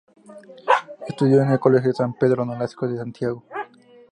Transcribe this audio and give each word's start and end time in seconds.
Estudió 1.07 1.43
en 1.43 1.51
el 1.51 1.59
Colegio 1.59 1.93
San 1.93 2.15
Pedro 2.15 2.43
Nolasco 2.43 2.87
de 2.87 2.97
Santiago. 2.97 3.43